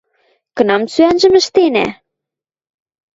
—Кынам 0.55 0.83
сӱӓнжӹм 0.93 1.33
ӹштенӓ? 1.39 1.87